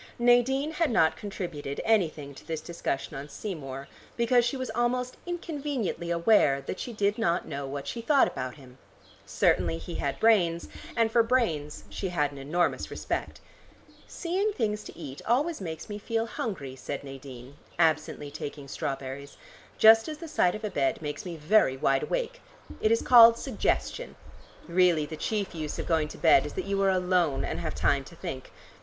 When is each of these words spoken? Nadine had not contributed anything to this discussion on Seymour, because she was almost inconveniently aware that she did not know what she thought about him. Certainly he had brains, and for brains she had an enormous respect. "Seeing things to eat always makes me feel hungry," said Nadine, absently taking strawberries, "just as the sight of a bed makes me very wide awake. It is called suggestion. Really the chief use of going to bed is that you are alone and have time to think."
Nadine 0.17 0.71
had 0.71 0.89
not 0.89 1.15
contributed 1.15 1.79
anything 1.85 2.33
to 2.33 2.43
this 2.47 2.59
discussion 2.59 3.15
on 3.15 3.29
Seymour, 3.29 3.87
because 4.17 4.43
she 4.43 4.57
was 4.57 4.71
almost 4.73 5.15
inconveniently 5.27 6.09
aware 6.09 6.59
that 6.61 6.79
she 6.79 6.91
did 6.91 7.19
not 7.19 7.47
know 7.47 7.67
what 7.67 7.85
she 7.85 8.01
thought 8.01 8.25
about 8.27 8.55
him. 8.55 8.79
Certainly 9.27 9.77
he 9.77 9.93
had 9.93 10.19
brains, 10.19 10.67
and 10.97 11.11
for 11.11 11.21
brains 11.21 11.83
she 11.87 12.09
had 12.09 12.31
an 12.31 12.39
enormous 12.39 12.89
respect. 12.89 13.41
"Seeing 14.07 14.51
things 14.53 14.83
to 14.85 14.97
eat 14.97 15.21
always 15.27 15.61
makes 15.61 15.87
me 15.87 15.99
feel 15.99 16.25
hungry," 16.25 16.75
said 16.75 17.03
Nadine, 17.03 17.55
absently 17.77 18.31
taking 18.31 18.67
strawberries, 18.67 19.37
"just 19.77 20.07
as 20.07 20.17
the 20.17 20.27
sight 20.27 20.55
of 20.55 20.63
a 20.63 20.71
bed 20.71 20.99
makes 21.03 21.25
me 21.27 21.35
very 21.37 21.77
wide 21.77 22.01
awake. 22.01 22.41
It 22.81 22.91
is 22.91 23.03
called 23.03 23.37
suggestion. 23.37 24.15
Really 24.67 25.05
the 25.05 25.15
chief 25.15 25.53
use 25.53 25.77
of 25.77 25.85
going 25.85 26.07
to 26.07 26.17
bed 26.17 26.47
is 26.47 26.53
that 26.53 26.65
you 26.65 26.81
are 26.81 26.89
alone 26.89 27.45
and 27.45 27.59
have 27.59 27.75
time 27.75 28.03
to 28.05 28.15
think." 28.15 28.51